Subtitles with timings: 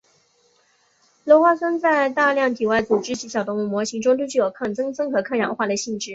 [1.25, 6.09] 鞣花酸在大量体外组织及小动物模型中都具有抗增生和抗氧化的性质。